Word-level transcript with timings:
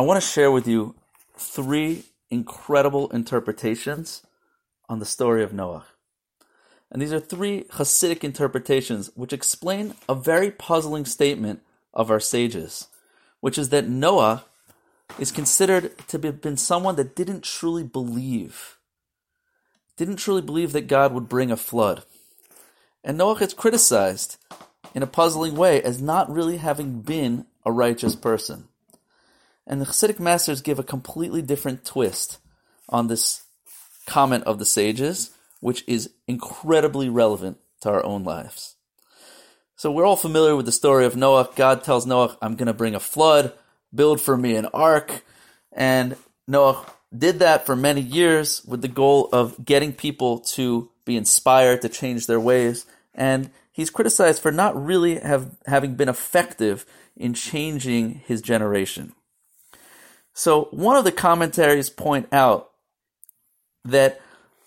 I 0.00 0.02
want 0.02 0.18
to 0.18 0.26
share 0.26 0.50
with 0.50 0.66
you 0.66 0.94
three 1.36 2.04
incredible 2.30 3.10
interpretations 3.10 4.22
on 4.88 4.98
the 4.98 5.04
story 5.04 5.42
of 5.42 5.52
Noah. 5.52 5.84
And 6.90 7.02
these 7.02 7.12
are 7.12 7.20
three 7.20 7.64
Hasidic 7.64 8.24
interpretations 8.24 9.10
which 9.14 9.34
explain 9.34 9.92
a 10.08 10.14
very 10.14 10.50
puzzling 10.50 11.04
statement 11.04 11.60
of 11.92 12.10
our 12.10 12.18
sages, 12.18 12.88
which 13.40 13.58
is 13.58 13.68
that 13.68 13.90
Noah 13.90 14.46
is 15.18 15.30
considered 15.30 15.92
to 16.08 16.18
have 16.18 16.40
been 16.40 16.56
someone 16.56 16.96
that 16.96 17.14
didn't 17.14 17.44
truly 17.44 17.84
believe, 17.84 18.78
didn't 19.98 20.16
truly 20.16 20.40
believe 20.40 20.72
that 20.72 20.88
God 20.88 21.12
would 21.12 21.28
bring 21.28 21.50
a 21.50 21.58
flood. 21.58 22.04
And 23.04 23.18
Noah 23.18 23.34
is 23.40 23.52
criticized 23.52 24.38
in 24.94 25.02
a 25.02 25.06
puzzling 25.06 25.56
way 25.56 25.82
as 25.82 26.00
not 26.00 26.32
really 26.32 26.56
having 26.56 27.02
been 27.02 27.44
a 27.66 27.70
righteous 27.70 28.16
person. 28.16 28.68
And 29.70 29.80
the 29.80 29.86
Hasidic 29.86 30.18
masters 30.18 30.62
give 30.62 30.80
a 30.80 30.82
completely 30.82 31.42
different 31.42 31.84
twist 31.84 32.38
on 32.88 33.06
this 33.06 33.44
comment 34.04 34.42
of 34.42 34.58
the 34.58 34.64
sages, 34.64 35.30
which 35.60 35.84
is 35.86 36.10
incredibly 36.26 37.08
relevant 37.08 37.58
to 37.82 37.90
our 37.90 38.04
own 38.04 38.24
lives. 38.24 38.74
So 39.76 39.92
we're 39.92 40.04
all 40.04 40.16
familiar 40.16 40.56
with 40.56 40.66
the 40.66 40.72
story 40.72 41.06
of 41.06 41.14
Noah. 41.14 41.50
God 41.54 41.84
tells 41.84 42.04
Noah, 42.04 42.36
I'm 42.42 42.56
going 42.56 42.66
to 42.66 42.74
bring 42.74 42.96
a 42.96 43.00
flood, 43.00 43.52
build 43.94 44.20
for 44.20 44.36
me 44.36 44.56
an 44.56 44.66
ark. 44.74 45.24
And 45.72 46.16
Noah 46.48 46.84
did 47.16 47.38
that 47.38 47.64
for 47.64 47.76
many 47.76 48.00
years 48.00 48.64
with 48.64 48.82
the 48.82 48.88
goal 48.88 49.28
of 49.32 49.64
getting 49.64 49.92
people 49.92 50.40
to 50.40 50.90
be 51.04 51.16
inspired 51.16 51.82
to 51.82 51.88
change 51.88 52.26
their 52.26 52.40
ways. 52.40 52.86
And 53.14 53.50
he's 53.70 53.88
criticized 53.88 54.42
for 54.42 54.50
not 54.50 54.74
really 54.84 55.20
have, 55.20 55.56
having 55.66 55.94
been 55.94 56.08
effective 56.08 56.84
in 57.16 57.34
changing 57.34 58.22
his 58.26 58.42
generation. 58.42 59.12
So 60.32 60.64
one 60.70 60.96
of 60.96 61.04
the 61.04 61.12
commentaries 61.12 61.90
point 61.90 62.28
out 62.32 62.70
that 63.84 64.20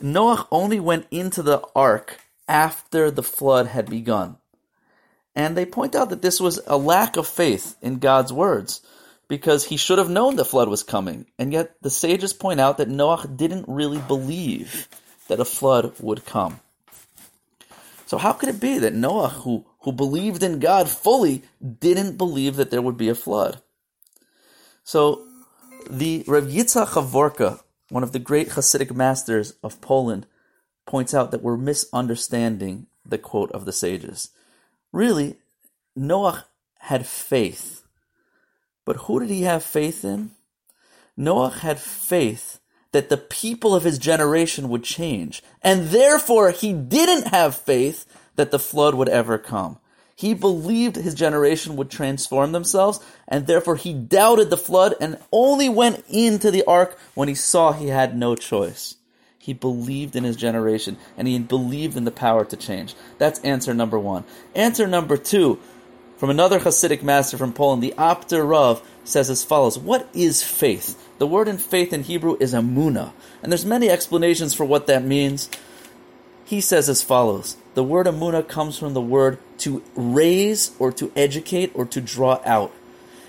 Noah 0.00 0.46
only 0.50 0.80
went 0.80 1.06
into 1.10 1.42
the 1.42 1.62
ark 1.74 2.20
after 2.48 3.10
the 3.10 3.22
flood 3.22 3.68
had 3.68 3.88
begun. 3.88 4.36
And 5.34 5.56
they 5.56 5.64
point 5.64 5.94
out 5.94 6.10
that 6.10 6.22
this 6.22 6.40
was 6.40 6.60
a 6.66 6.76
lack 6.76 7.16
of 7.16 7.26
faith 7.26 7.76
in 7.80 7.98
God's 7.98 8.32
words 8.32 8.80
because 9.28 9.66
he 9.66 9.76
should 9.76 9.98
have 9.98 10.10
known 10.10 10.34
the 10.34 10.44
flood 10.44 10.68
was 10.68 10.82
coming. 10.82 11.26
And 11.38 11.52
yet 11.52 11.76
the 11.82 11.90
sages 11.90 12.32
point 12.32 12.58
out 12.58 12.78
that 12.78 12.88
Noah 12.88 13.28
didn't 13.28 13.68
really 13.68 14.00
believe 14.00 14.88
that 15.28 15.38
a 15.38 15.44
flood 15.44 15.94
would 16.00 16.26
come. 16.26 16.60
So 18.06 18.18
how 18.18 18.32
could 18.32 18.48
it 18.48 18.58
be 18.58 18.78
that 18.78 18.92
Noah, 18.92 19.28
who, 19.28 19.64
who 19.82 19.92
believed 19.92 20.42
in 20.42 20.58
God 20.58 20.88
fully, 20.88 21.42
didn't 21.62 22.18
believe 22.18 22.56
that 22.56 22.72
there 22.72 22.82
would 22.82 22.96
be 22.96 23.08
a 23.08 23.14
flood? 23.14 23.62
So 24.82 25.24
the 25.88 26.24
Rav 26.26 26.44
Yitzhak 26.44 26.88
Havorka, 26.88 27.60
one 27.88 28.02
of 28.02 28.12
the 28.12 28.18
great 28.18 28.50
Hasidic 28.50 28.94
masters 28.94 29.54
of 29.62 29.80
Poland, 29.80 30.26
points 30.86 31.14
out 31.14 31.30
that 31.30 31.42
we're 31.42 31.56
misunderstanding 31.56 32.86
the 33.04 33.18
quote 33.18 33.50
of 33.52 33.64
the 33.64 33.72
sages. 33.72 34.30
Really, 34.92 35.36
Noah 35.96 36.46
had 36.80 37.06
faith. 37.06 37.84
But 38.84 38.96
who 38.96 39.20
did 39.20 39.30
he 39.30 39.42
have 39.42 39.62
faith 39.62 40.04
in? 40.04 40.30
Noah 41.16 41.50
had 41.50 41.78
faith 41.78 42.60
that 42.92 43.08
the 43.08 43.16
people 43.16 43.74
of 43.74 43.84
his 43.84 43.98
generation 43.98 44.68
would 44.68 44.82
change. 44.82 45.42
And 45.62 45.88
therefore, 45.88 46.50
he 46.50 46.72
didn't 46.72 47.28
have 47.28 47.54
faith 47.54 48.06
that 48.36 48.50
the 48.50 48.58
flood 48.58 48.94
would 48.94 49.08
ever 49.08 49.38
come. 49.38 49.78
He 50.20 50.34
believed 50.34 50.96
his 50.96 51.14
generation 51.14 51.76
would 51.76 51.88
transform 51.88 52.52
themselves, 52.52 53.00
and 53.26 53.46
therefore 53.46 53.76
he 53.76 53.94
doubted 53.94 54.50
the 54.50 54.58
flood 54.58 54.94
and 55.00 55.16
only 55.32 55.70
went 55.70 56.04
into 56.10 56.50
the 56.50 56.62
ark 56.64 56.98
when 57.14 57.28
he 57.28 57.34
saw 57.34 57.72
he 57.72 57.86
had 57.86 58.14
no 58.14 58.36
choice. 58.36 58.96
He 59.38 59.54
believed 59.54 60.14
in 60.14 60.24
his 60.24 60.36
generation, 60.36 60.98
and 61.16 61.26
he 61.26 61.38
believed 61.38 61.96
in 61.96 62.04
the 62.04 62.10
power 62.10 62.44
to 62.44 62.56
change. 62.58 62.94
That's 63.16 63.40
answer 63.40 63.72
number 63.72 63.98
one. 63.98 64.24
Answer 64.54 64.86
number 64.86 65.16
two, 65.16 65.58
from 66.18 66.28
another 66.28 66.60
Hasidic 66.60 67.02
master 67.02 67.38
from 67.38 67.54
Poland, 67.54 67.82
the 67.82 67.94
Apter 67.96 68.44
Rav 68.44 68.86
says 69.04 69.30
as 69.30 69.42
follows: 69.42 69.78
What 69.78 70.06
is 70.12 70.42
faith? 70.42 71.02
The 71.16 71.26
word 71.26 71.48
in 71.48 71.56
faith 71.56 71.94
in 71.94 72.02
Hebrew 72.02 72.36
is 72.38 72.52
amuna, 72.52 73.14
and 73.42 73.50
there's 73.50 73.64
many 73.64 73.88
explanations 73.88 74.52
for 74.52 74.66
what 74.66 74.86
that 74.86 75.02
means. 75.02 75.48
He 76.50 76.60
says 76.60 76.88
as 76.88 77.00
follows: 77.00 77.56
The 77.74 77.84
word 77.84 78.08
amuna 78.08 78.42
comes 78.42 78.76
from 78.76 78.92
the 78.92 79.00
word 79.00 79.38
to 79.58 79.84
raise 79.94 80.72
or 80.80 80.90
to 80.90 81.12
educate 81.14 81.70
or 81.74 81.86
to 81.86 82.00
draw 82.00 82.40
out. 82.44 82.72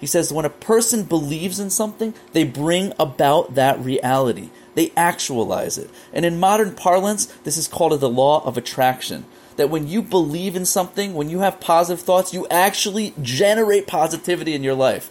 He 0.00 0.08
says 0.08 0.32
when 0.32 0.44
a 0.44 0.50
person 0.50 1.04
believes 1.04 1.60
in 1.60 1.70
something, 1.70 2.12
they 2.32 2.42
bring 2.42 2.92
about 2.98 3.54
that 3.54 3.78
reality. 3.78 4.50
They 4.74 4.90
actualize 4.96 5.78
it. 5.78 5.90
And 6.12 6.24
in 6.24 6.40
modern 6.40 6.74
parlance, 6.74 7.26
this 7.44 7.56
is 7.56 7.68
called 7.68 8.00
the 8.00 8.08
law 8.08 8.44
of 8.44 8.58
attraction 8.58 9.26
that 9.58 9.70
when 9.70 9.86
you 9.86 10.02
believe 10.02 10.56
in 10.56 10.64
something, 10.64 11.14
when 11.14 11.30
you 11.30 11.38
have 11.38 11.60
positive 11.60 12.04
thoughts, 12.04 12.34
you 12.34 12.48
actually 12.50 13.14
generate 13.22 13.86
positivity 13.86 14.54
in 14.54 14.64
your 14.64 14.74
life. 14.74 15.08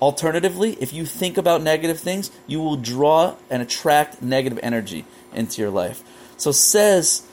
Alternatively, 0.00 0.78
if 0.80 0.94
you 0.94 1.04
think 1.04 1.36
about 1.36 1.60
negative 1.60 2.00
things, 2.00 2.30
you 2.46 2.58
will 2.60 2.76
draw 2.76 3.36
and 3.50 3.60
attract 3.60 4.22
negative 4.22 4.58
energy 4.62 5.04
into 5.34 5.60
your 5.60 5.70
life. 5.70 6.02
So 6.38 6.52
says 6.52 7.26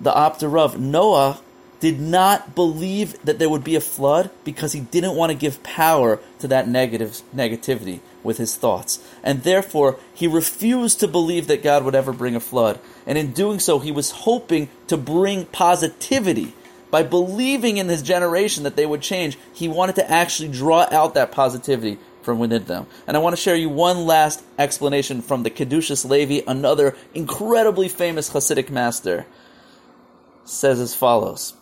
the 0.00 0.16
Apter 0.16 0.48
Rav, 0.48 0.80
Noah 0.80 1.40
did 1.78 2.00
not 2.00 2.54
believe 2.54 3.20
that 3.22 3.38
there 3.38 3.48
would 3.48 3.64
be 3.64 3.74
a 3.74 3.80
flood 3.80 4.30
because 4.44 4.72
he 4.72 4.80
didn't 4.80 5.16
want 5.16 5.30
to 5.32 5.38
give 5.38 5.62
power 5.62 6.20
to 6.38 6.48
that 6.48 6.68
negative 6.68 7.22
negativity 7.34 8.00
with 8.22 8.36
his 8.36 8.54
thoughts. 8.54 9.02
And 9.22 9.42
therefore, 9.42 9.98
he 10.12 10.26
refused 10.26 11.00
to 11.00 11.08
believe 11.08 11.46
that 11.46 11.62
God 11.62 11.84
would 11.84 11.94
ever 11.94 12.12
bring 12.12 12.36
a 12.36 12.40
flood. 12.40 12.78
And 13.06 13.16
in 13.16 13.32
doing 13.32 13.58
so, 13.60 13.78
he 13.78 13.92
was 13.92 14.10
hoping 14.10 14.68
to 14.88 14.96
bring 14.96 15.46
positivity. 15.46 16.54
By 16.90 17.02
believing 17.02 17.76
in 17.76 17.88
his 17.88 18.02
generation 18.02 18.64
that 18.64 18.76
they 18.76 18.84
would 18.84 19.00
change, 19.00 19.38
he 19.54 19.68
wanted 19.68 19.94
to 19.96 20.10
actually 20.10 20.48
draw 20.48 20.86
out 20.90 21.14
that 21.14 21.32
positivity 21.32 21.98
from 22.22 22.38
within 22.38 22.64
them. 22.64 22.86
And 23.06 23.16
I 23.16 23.20
want 23.20 23.36
to 23.36 23.42
share 23.42 23.56
you 23.56 23.68
one 23.68 24.06
last 24.06 24.42
explanation 24.58 25.22
from 25.22 25.42
the 25.42 25.50
Kedushas 25.50 26.08
Levi, 26.08 26.42
another 26.46 26.96
incredibly 27.14 27.88
famous 27.88 28.30
Hasidic 28.30 28.70
master. 28.70 29.26
Says 30.44 30.80
as 30.80 30.94
follows 30.94 31.54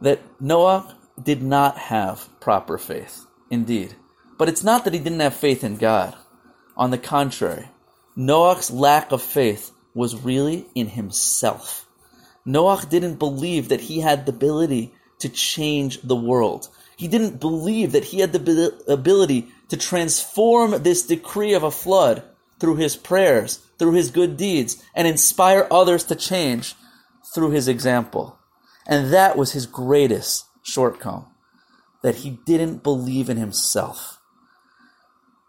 that 0.00 0.20
Noah 0.40 0.96
did 1.22 1.42
not 1.42 1.76
have 1.76 2.28
proper 2.40 2.78
faith, 2.78 3.26
indeed. 3.50 3.94
But 4.38 4.48
it's 4.48 4.64
not 4.64 4.84
that 4.84 4.94
he 4.94 5.00
didn't 5.00 5.20
have 5.20 5.34
faith 5.34 5.62
in 5.62 5.76
God. 5.76 6.16
On 6.76 6.90
the 6.90 6.98
contrary, 6.98 7.68
Noah's 8.16 8.70
lack 8.70 9.12
of 9.12 9.22
faith 9.22 9.70
was 9.94 10.22
really 10.22 10.66
in 10.74 10.88
himself. 10.88 11.86
Noah 12.44 12.82
didn't 12.88 13.18
believe 13.18 13.68
that 13.68 13.82
he 13.82 14.00
had 14.00 14.24
the 14.24 14.32
ability 14.32 14.94
to 15.18 15.28
change 15.28 16.00
the 16.02 16.16
world. 16.16 16.68
He 17.00 17.08
didn't 17.08 17.40
believe 17.40 17.92
that 17.92 18.04
he 18.04 18.20
had 18.20 18.34
the 18.34 18.78
ability 18.86 19.48
to 19.70 19.78
transform 19.78 20.82
this 20.82 21.06
decree 21.06 21.54
of 21.54 21.62
a 21.62 21.70
flood 21.70 22.22
through 22.58 22.76
his 22.76 22.94
prayers, 22.94 23.56
through 23.78 23.92
his 23.92 24.10
good 24.10 24.36
deeds, 24.36 24.84
and 24.94 25.08
inspire 25.08 25.66
others 25.70 26.04
to 26.04 26.14
change 26.14 26.74
through 27.34 27.52
his 27.52 27.68
example. 27.68 28.38
And 28.86 29.14
that 29.14 29.38
was 29.38 29.52
his 29.52 29.64
greatest 29.64 30.44
shortcoming, 30.62 31.24
that 32.02 32.16
he 32.16 32.38
didn't 32.44 32.82
believe 32.82 33.30
in 33.30 33.38
himself. 33.38 34.19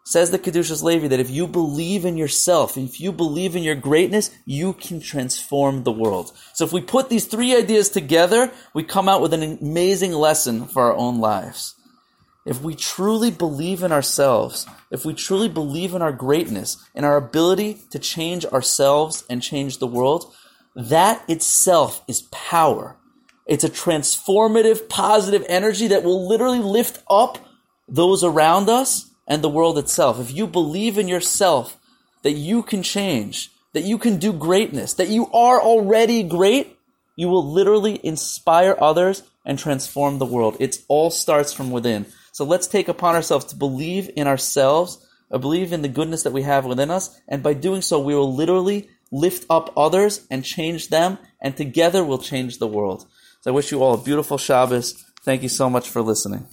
Says 0.04 0.32
the 0.32 0.40
Kedushas 0.40 0.82
Levi 0.82 1.08
that 1.08 1.20
if 1.20 1.30
you 1.30 1.46
believe 1.48 2.06
in 2.06 2.18
yourself, 2.18 2.76
if 2.76 3.00
you 3.00 3.12
believe 3.12 3.56
in 3.56 3.64
your 3.64 3.76
greatness, 3.76 4.32
you 4.46 4.74
can 4.74 5.00
transform 5.00 5.84
the 5.84 5.92
world. 5.92 6.32
So 6.54 6.66
if 6.66 6.74
we 6.74 6.82
put 6.82 7.10
these 7.10 7.26
three 7.26 7.56
ideas 7.56 7.90
together, 7.90 8.52
we 8.74 8.84
come 8.84 9.08
out 9.08 9.22
with 9.22 9.34
an 9.34 9.60
amazing 9.62 10.14
lesson 10.14 10.66
for 10.66 10.84
our 10.84 10.96
own 10.96 11.20
lives. 11.20 11.76
If 12.46 12.62
we 12.62 12.74
truly 12.74 13.30
believe 13.30 13.84
in 13.84 13.92
ourselves, 13.92 14.66
if 14.90 15.06
we 15.06 15.14
truly 15.14 15.48
believe 15.48 15.94
in 15.94 16.02
our 16.02 16.12
greatness, 16.12 16.84
in 16.96 17.04
our 17.04 17.18
ability 17.18 17.78
to 17.92 18.00
change 18.00 18.46
ourselves 18.46 19.24
and 19.30 19.44
change 19.44 19.78
the 19.78 19.86
world, 19.86 20.34
that 20.76 21.24
itself 21.30 22.04
is 22.08 22.24
power. 22.32 22.98
It's 23.46 23.64
a 23.64 23.70
transformative, 23.70 24.90
positive 24.90 25.46
energy 25.48 25.88
that 25.90 26.04
will 26.04 26.28
literally 26.28 26.60
lift 26.60 27.04
up 27.08 27.38
those 27.88 28.24
around 28.24 28.70
us 28.70 29.11
and 29.28 29.44
the 29.44 29.50
world 29.50 29.78
itself. 29.78 30.20
If 30.20 30.32
you 30.34 30.48
believe 30.48 30.98
in 30.98 31.08
yourself 31.08 31.78
that 32.24 32.32
you 32.32 32.64
can 32.64 32.84
change, 32.84 33.52
that 33.74 33.84
you 33.84 33.98
can 33.98 34.18
do 34.18 34.34
greatness, 34.34 34.94
that 34.96 35.10
you 35.10 35.28
are 35.32 35.62
already 35.62 36.24
great, 36.24 36.78
you 37.16 37.30
will 37.30 37.46
literally 37.46 38.00
inspire 38.04 38.76
others 38.80 39.24
and 39.46 39.58
transform 39.58 40.18
the 40.18 40.26
world. 40.26 40.58
It 40.60 40.80
all 40.88 41.10
starts 41.10 41.54
from 41.54 41.72
within. 41.72 42.06
So 42.32 42.46
let's 42.46 42.68
take 42.68 42.88
upon 42.88 43.16
ourselves 43.16 43.46
to 43.46 43.56
believe 43.56 44.10
in 44.16 44.28
ourselves, 44.28 45.06
or 45.30 45.40
believe 45.40 45.72
in 45.72 45.82
the 45.82 45.88
goodness 45.88 46.24
that 46.24 46.34
we 46.34 46.44
have 46.44 46.66
within 46.66 46.92
us, 46.92 47.20
and 47.28 47.42
by 47.42 47.54
doing 47.54 47.82
so, 47.82 48.00
we 48.00 48.16
will 48.16 48.34
literally 48.34 48.90
lift 49.12 49.46
up 49.50 49.74
others 49.78 50.26
and 50.30 50.44
change 50.44 50.90
them, 50.90 51.18
and 51.42 51.56
together 51.56 52.04
we'll 52.04 52.18
change 52.18 52.58
the 52.58 52.68
world. 52.68 53.06
So 53.42 53.52
I 53.52 53.54
wish 53.54 53.72
you 53.72 53.82
all 53.82 53.94
a 53.94 54.04
beautiful 54.04 54.38
Shabbos. 54.38 54.94
Thank 55.24 55.44
you 55.44 55.50
so 55.50 55.70
much 55.70 55.90
for 55.90 56.02
listening. 56.02 56.48